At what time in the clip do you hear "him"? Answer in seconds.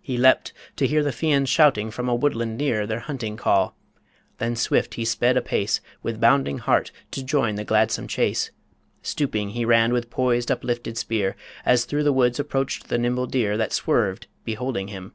14.86-15.12